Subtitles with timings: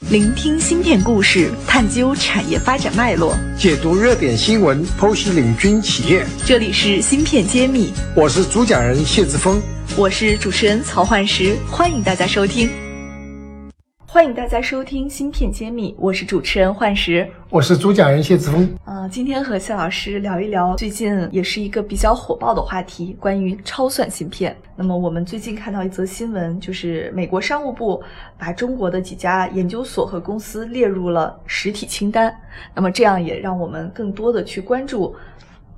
[0.00, 6.24] 聆听芯片故事，探究产业发展脉络，解读热点新闻，剖析领军企业。
[6.44, 9.60] 这里是芯片揭秘，我是主讲人谢志峰，
[9.96, 12.70] 我是主持人曹焕石，欢迎大家收听。
[14.16, 18.66] 欢迎大家收听《芯片揭秘》，我是主持人幻石，我是主讲人谢子峰。
[18.86, 24.56] 呃，今天和谢老师聊一聊最近也是一个比较火爆的话题，关于超算芯片。
[24.74, 28.02] 那么我们最近看到一则新闻，就是美国商务部
[28.38, 32.34] 把中国的几家研究所和公司列入了实体清单。
[32.74, 35.14] 那么这样也让我们更多的去关注。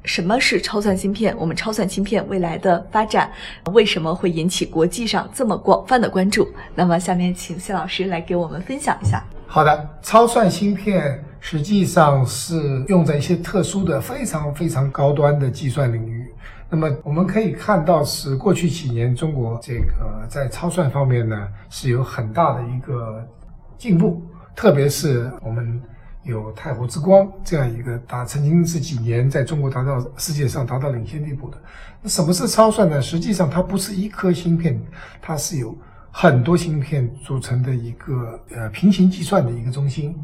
[0.08, 1.36] 什么是超算芯片？
[1.36, 3.30] 我们超算芯片未来的发展
[3.74, 6.48] 为什么会引起国际上这么广泛的关注？
[6.74, 9.22] 那么下面请谢老师来给我们分享一下。
[9.46, 16.26] 好的，超算芯片实际上是用在一些特殊的、非常非常高端的计算领域。
[16.70, 23.22] 那么我们可以看到，是过去几年中国这个在超算方面呢是有很大的一个
[23.76, 24.22] 进步，
[24.56, 25.67] 特别是我们。
[26.28, 31.56] 有太湖之光这样一个达，曾经是几年在中国达到世界上达到领先地步的。
[32.02, 33.00] 那什么是超算呢？
[33.00, 34.80] 实际上它不是一颗芯片，
[35.22, 35.76] 它是有
[36.10, 40.14] 很多芯片组成的一个呃平行计算的一个中心。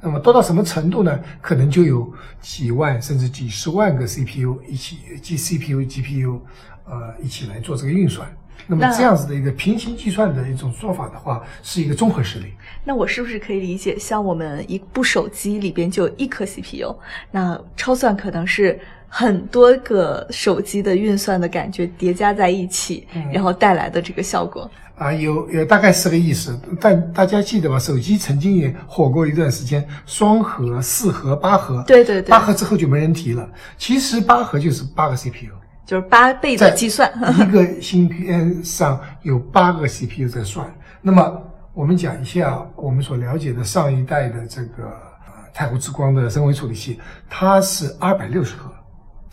[0.00, 1.20] 那么多到什么程度呢？
[1.42, 6.40] 可能就有几万甚至几十万个 CPU 一起，G CPU、GPU，
[6.86, 8.26] 呃一起来做这个运算。
[8.66, 12.52] 那么这样子的一个平行计算的一种做法的话，是一个综合实力。
[12.84, 16.94] 那我是不是可以理解，像我们一部手机里边就有一颗 CPU，
[17.30, 26.58] 那超算可能是很多个手机的运算的感觉叠加在一起，然后带来的这个效果啊，有有大概是个意思。
[26.80, 27.78] 但大家记得吧？
[27.78, 31.82] 手机曾经也火过一段时间，双核、四核、八核。
[31.86, 32.30] 对对对。
[32.30, 33.48] 八核之后就没人提了。
[33.76, 35.52] 其实八核就是八个 CPU。
[35.90, 40.72] 就是八倍的计算，一个芯片上有八个 CPU 在算。
[41.02, 41.42] 那么
[41.74, 48.72] 我们讲一下我们所了解的上一代的这个呃太湖之光的声微处理器，它是二百六十核，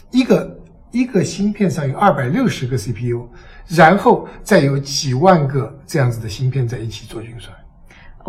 [0.09, 3.29] 一个一个芯片上有二百六十个 CPU，
[3.67, 7.55] 然后再有几万个这样子的芯片在一起做运算。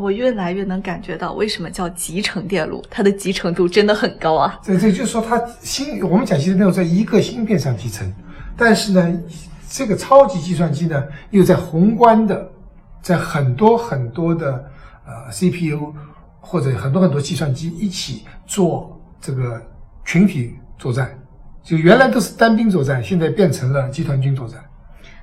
[0.01, 4.57] 我越来越能感觉到为什么叫集成电路，它的集成度真的很高啊！
[4.63, 8.11] 这这就是说，它芯我们讲集成电路在一个芯片上集成，
[8.57, 9.21] 但是呢，
[9.69, 12.49] 这个超级计算机呢又在宏观的，
[13.03, 14.65] 在很多很多的
[15.05, 15.93] 呃 CPU
[16.41, 19.61] 或者很多很多计算机一起做这个
[20.05, 21.11] 群体作战，
[21.61, 24.65] 就原来都是单兵作战，现在变成了集团军作战。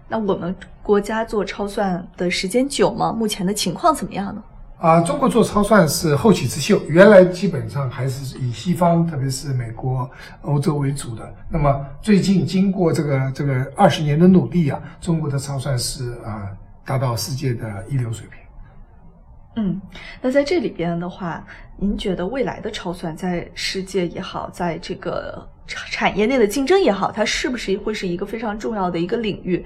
[0.09, 0.53] 那我们
[0.84, 3.14] 国家做超算的时间久吗？
[3.14, 4.44] 目前的情况怎么样呢？
[4.78, 10.08] 啊，中国做超算是后起之秀，原来基本上还是以西方，特别是美国、
[10.41, 11.34] 欧洲为主的。
[11.50, 16.52] 那么最近经过这个这个二十年的努力啊，中国的超算是啊
[16.85, 18.40] 达到世界的一流水平。
[19.56, 19.81] 嗯，
[20.22, 21.44] 那在这里边的话，
[21.78, 29.66] 您觉得未来的超算在世界也好，在这个产业内的竞争也好，它是不是会是一个非常重要的一个领域？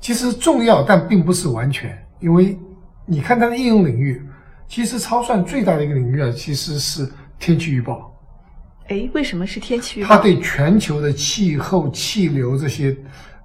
[0.00, 2.58] 其实重要，但并不是完全，因为。
[3.10, 4.24] 你看它的应用领域，
[4.68, 7.10] 其实超算最大的一个领域啊，其实是
[7.40, 8.14] 天气预报。
[8.86, 10.10] 哎，为什么是天气预报？
[10.10, 12.96] 它对全球的气候、气流这些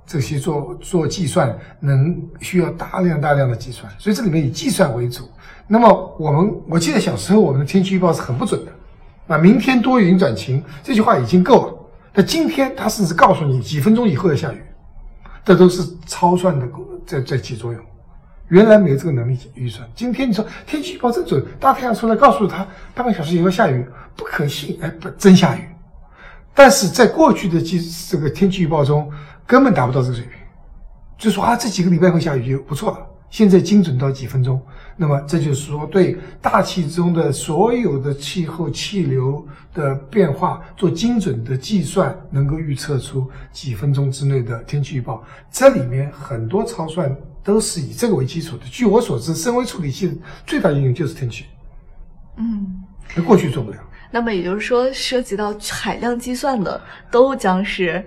[0.05, 5.27] 这些做做计算，能需要大量大量的计算，所以这里面以计算为主。
[5.67, 8.71] 那么我们我记得小时候我们的天气预报是很不准的，
[9.33, 11.73] 啊，明天多云转晴这句话已经够了。
[12.13, 14.61] 但今天它甚至告诉你几分钟以后要下雨，
[15.43, 16.67] 这都是超算的
[17.03, 17.81] 在在起作用。
[18.49, 19.87] 原来没有这个能力预算。
[19.95, 23.83] 今天你说天气预报真准，大太阳出来告诉他半个小时以后下雨，
[24.15, 24.77] 不可信。
[24.81, 25.61] 哎，不真下雨。
[26.53, 29.11] 但是在过去的计这个天气预报中，
[29.47, 30.33] 根本达不到这个水平。
[31.17, 32.99] 就说啊，这几个礼拜会下雨就不错了。
[33.31, 34.61] 现在精准到几分钟，
[34.95, 45.23] 那么这就是说对大气中的所有的气候气流的变化做精准的计算，能够预测出几分钟之内的天气预报。
[45.51, 47.13] 这里面很多超算。
[47.45, 48.65] 都是以这个为基础的。
[48.65, 51.45] 据我所知，声微处理器最大应用就是天气。
[52.37, 52.83] 嗯，
[53.15, 53.77] 那过去做不了。
[54.11, 56.81] 那么也就是说，涉及到海量计算的，
[57.11, 58.03] 都将是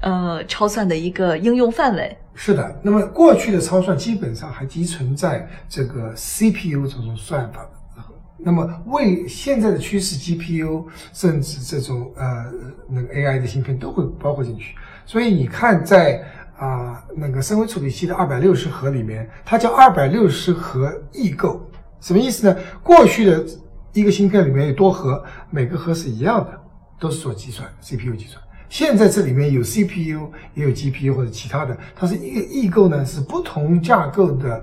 [0.00, 2.16] 呃超算的一个应用范围。
[2.34, 2.80] 是的。
[2.82, 8.02] 那么过去的超算基本上还集存在这个 CPU 这种算法的。
[8.38, 12.46] 那么为现在的趋势，GPU 甚至这种呃
[12.88, 14.74] 那个 AI 的芯片都会包括进去。
[15.04, 16.24] 所以你看在。
[16.58, 21.60] 啊，那个声微处理器的二百六十核里面，它叫二百六十核异构，
[22.00, 22.56] 什么意思呢？
[22.82, 23.44] 过去的
[23.92, 26.60] 一个芯片里面有多核，每个核是一样的，
[26.98, 28.42] 都是做计算，CPU 计算。
[28.68, 34.62] 现在这里面有 CPU，也有 GPU 或者其他的，它是一个异构呢，是不同架构的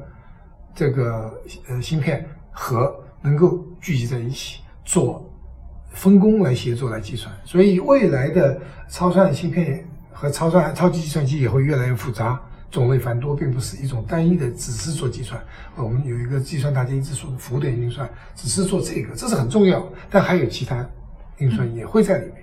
[0.76, 1.34] 这个
[1.70, 5.28] 呃芯片核能够聚集在一起做
[5.92, 7.34] 分工来协作来计算。
[7.46, 8.60] 所以未来的
[8.90, 12.40] 超算芯片和超算超级计算机也会越来越复杂。
[12.72, 15.42] 种类繁多，并不是一种单一的，只是做计算。
[15.78, 19.88] 我们有一个计算大家一直说的浮点运算，只是做这个，这是很重要。
[20.10, 20.86] 但还有其他
[21.38, 22.38] 运算也会在里面。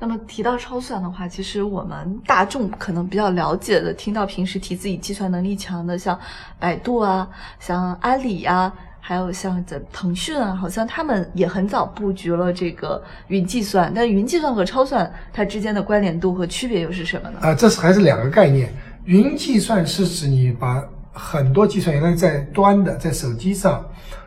[0.00, 6.18] 那么提到超算的话，其实我们大众可能比较了解的，听到平时提自己计算能力强的，像
[6.58, 7.28] 百度啊，
[7.60, 13.92] 像阿里呀，还有像在腾讯啊，好像他们也很早布局了这个云计算。
[13.94, 17.38] 但云计算和超算它之间的关联度和区别又是什么呢？
[17.40, 18.72] 啊，这是还是两个概念。
[19.04, 23.84] 云计算是指你把很多计算原来在端的，在手机上、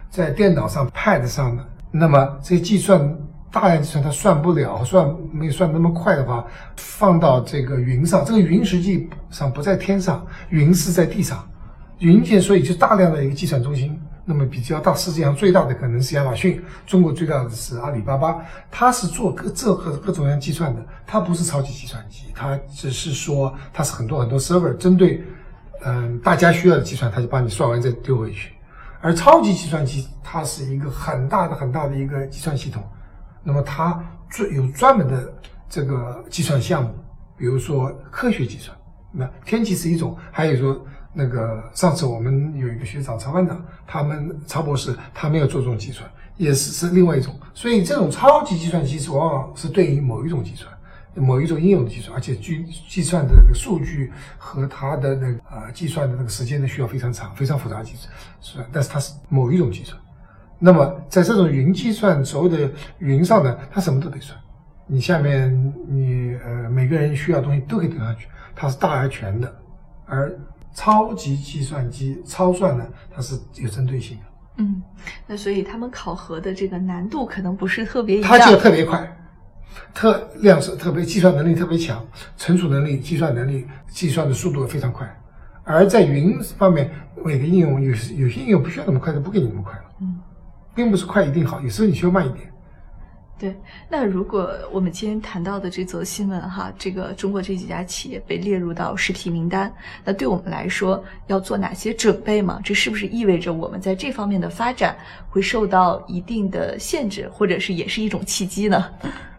[0.09, 3.15] 在电脑上、Pad 上的，那么这些计算
[3.51, 6.43] 大量计算它算不了，算没有算那么快的话，
[6.75, 8.25] 放到这个云上。
[8.25, 11.47] 这个云实际上不在天上，云是在地上。
[11.99, 13.95] 云界所以就大量的一个计算中心。
[14.31, 18.39] 那么比较大，世界上最大的可能是亚马逊，中国最大的是阿里巴巴，
[18.71, 25.21] 它是做各这各各种各样计算的，它不是超级计算机，它只是说它是很多很多 server，针对
[25.83, 28.53] 嗯大家需要的计算，它就帮你算完再丢回去。
[29.01, 32.81] 而超级计算机它是一个很大的很大的一个计算系统，
[33.43, 35.33] 那么它专有专门的
[35.67, 36.95] 这个计算项目，
[37.35, 38.77] 比如说科学计算，
[39.11, 40.81] 那天气是一种，还有说。
[41.13, 47.35] 那个上次我们有一个学长曹班长，他们曹博士，他没有做这种计算，也是是另外一种。
[47.53, 50.71] 所以这种超级计算机是往往是对于某一种计算、
[51.15, 57.93] 某一种应用的计算，而且计计算的那个数据和它的那个啊计算的那个时间呢需要非常长、非常复杂的计
[58.39, 59.99] 算，但是它是某一种计算。
[60.59, 64.37] 那么在这种云计算所谓的云上呢，它什么都得算。
[64.87, 69.53] 你下面你呃每个人需要东西都可以登上去，它是大而全的，
[70.05, 70.31] 而。
[70.73, 74.23] 超级计算机超算呢，它是有针对性的。
[74.57, 74.81] 嗯，
[75.25, 78.29] 那所以他们考核的这个难度可能不是特别一样。
[78.29, 79.17] 它就特别快，
[79.93, 82.05] 特量是特别计算能力特别强，
[82.37, 85.09] 存储能力、计算能力、计算的速度非常快。
[85.63, 86.91] 而在云方面，
[87.23, 89.83] 每个应用有有些应用不需要那么快，就不给你那么快了。
[90.01, 90.19] 嗯，
[90.75, 92.51] 并不是快一定好，有时候你需要慢一点。
[93.41, 93.55] 对，
[93.89, 99.73] 那如果我们今天谈到的这则新闻哈，这个中国这几家企业被列入到实体名单，
[100.05, 102.61] 那对我们来说要做哪些准备吗？
[102.63, 104.95] 这是不是意味着我们在这方面的发展
[105.27, 108.85] 会受到一定的限制，或者是也是一种契机呢？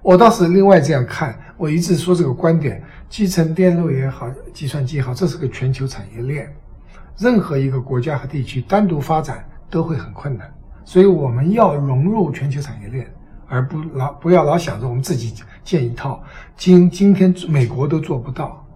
[0.02, 6.52] 我倒是另外这样看，我一直说这个观点：，集成电路也好，计算机也好，这是个全球产业链，
[7.16, 10.52] 任何一个国家和地区单独发展都会很困难，
[10.84, 13.06] 所以我们要融入全球产业链。
[13.52, 16.24] 而不老不要老想着我们自己建一套，
[16.56, 18.66] 今今天美国都做不到，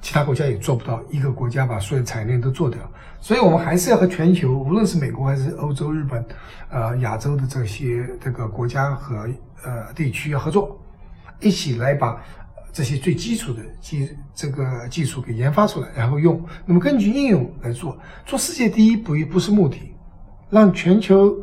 [0.00, 2.78] 其他国家也做不到，一个国家把所有产业链都做掉，
[3.20, 6.24] 所以我们还是要和全球，无论是美国还是欧洲、日本，
[6.70, 9.28] 呃，亚洲的这些这个国家和
[9.64, 10.78] 呃地区要合作，
[11.40, 12.22] 一起来把
[12.72, 16.40] 这些最基础的技这个技术给研发出来，然后用。
[16.64, 19.92] 那么根据应用来做，做世界第一不一不是目的，
[20.50, 21.36] 让全球。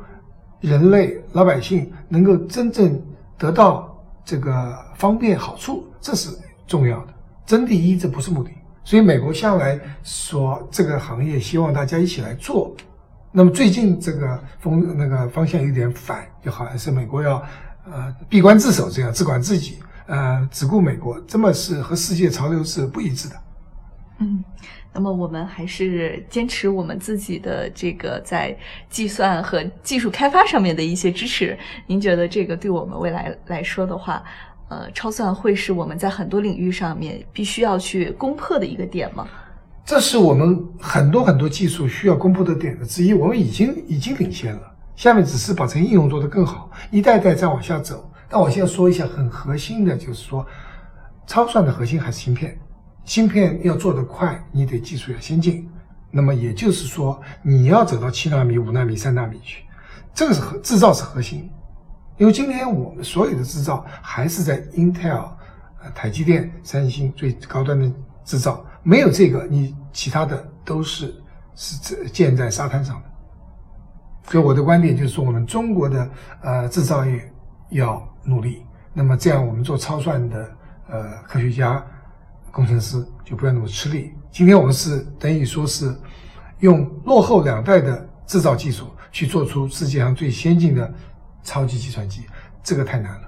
[0.62, 3.02] 人类老百姓能够真正
[3.38, 6.30] 得到这个方便好处，这是
[6.66, 7.14] 重要的。
[7.46, 8.52] 争第一，这不是目的。
[8.84, 12.76] 所以美国向来说这个行业希望大家一起来做。
[13.32, 17.44] 那么最近这个风那个方向有点反，就好像是美国要
[17.86, 23.36] 呃闭关自守这样，只管自己，呃只顾美国，这么是和世界潮流是不一致的。
[24.20, 24.44] 嗯。
[24.94, 28.56] 那么我们还是坚持我们自己的这个在
[28.90, 31.58] 计算和技术开发上面的一些支持。
[31.88, 34.22] 您觉得这个对我们未来来说的话，
[34.68, 39.28] 呃，超算会是我们在很多领域上面必须要去攻破的一个点吗？
[39.86, 43.14] 这是我们很多很多技术需要攻破的点的之一。
[43.14, 48.12] 我们已经已经领先了，下面只是把这应用做得更好，一代代再往下走。
[48.30, 50.46] 但我现在说一下很核心的，就是说，
[51.26, 52.58] 超算的核心还是芯片。
[53.06, 55.70] 芯片要做得快，你得技术要先进。
[56.14, 59.64] 那么也就是说，你要走到七纳米、五纳米、三纳米去，
[60.14, 61.50] 这个是核制造是核心。
[62.18, 65.30] 因为今天我们所有的制造还是在 Intel、
[65.82, 67.90] 呃台积电、三星最高端的
[68.26, 71.16] 制造，没有这个，你其他的都是
[71.56, 73.10] 是建在沙滩上的。
[74.30, 76.10] 所以我的观点就是说，我们中国的
[76.42, 77.34] 呃制造业
[77.70, 78.66] 要努力。
[78.94, 80.52] 那么这样，我们做超算的
[80.90, 81.82] 呃科学家。
[82.52, 84.14] 工程师就不要那么吃力。
[84.32, 85.96] 今天我们是等于说是
[86.60, 90.94] 用落后两代的制造技术去做出世界上最先进的
[91.44, 92.24] 超级计算机，
[92.64, 93.28] 这个太难了。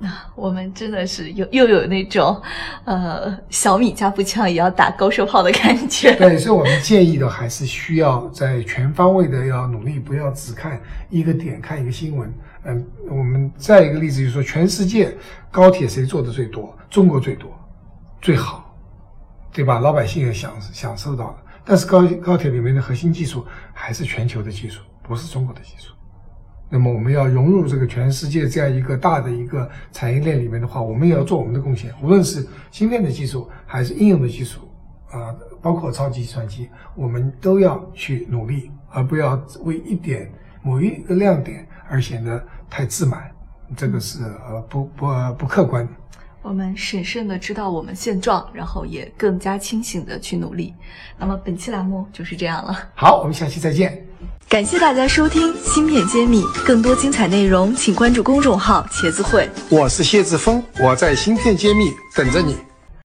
[0.00, 2.40] 那，我们真的是有又有那种，
[2.84, 6.14] 呃，小米加步枪也要打高射炮的感觉。
[6.14, 10.80] 对，所以我们建议的还是需要在全方位的要努力，不要只看
[11.10, 12.32] 一个点，看一个新闻。
[12.62, 15.12] 嗯，我们再一个例子就是说，全世界
[15.50, 16.72] 高铁谁做的最多？
[16.88, 17.50] 中国最多，
[18.20, 18.74] 最好，
[19.52, 19.78] 对吧？
[19.78, 21.36] 老百姓也享享受到了。
[21.64, 25.92] 但是高高铁里面的核心技术还是全球的技术，不是中国的技术。
[26.70, 34.68] 那么我们要融入这个全世界这样一个大的一个产业链里面的话，我们也要做我们的贡献，无论是芯片的技术还是应用的技术，
[35.10, 40.30] 啊，包括超级计算机，我们都要去努力，而不要为一点
[40.62, 43.30] 某一个亮点而显得太自满，
[43.76, 45.06] 这个是呃不不
[45.38, 45.92] 不客观的。
[46.40, 50.72] 我们审慎的知道我们现状，然后也更加清醒的去努力。
[51.18, 52.78] 那么本期栏目就是这样了。
[52.94, 54.04] 好，我们下期再见。
[54.48, 59.48] 感谢大家收听《芯片揭秘》，更多精彩内容请关注公众号“茄子会”。
[59.68, 62.56] 我是谢志峰，我在芯片揭秘等着你。